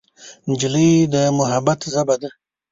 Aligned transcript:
نجلۍ 0.47 0.91
د 1.13 1.15
محبت 1.37 1.79
ژبه 1.93 2.15
ده. 2.21 2.29